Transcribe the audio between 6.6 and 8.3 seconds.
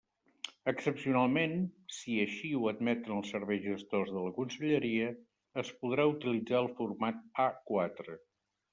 el format A quatre.